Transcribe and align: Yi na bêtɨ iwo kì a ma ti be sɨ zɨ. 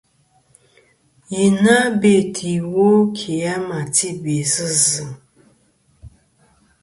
Yi 1.31 1.45
na 1.63 1.75
bêtɨ 2.01 2.43
iwo 2.57 2.85
kì 3.17 3.33
a 3.53 3.55
ma 3.67 3.79
ti 3.95 4.09
be 4.21 4.35
sɨ 4.53 4.67
zɨ. 4.87 5.05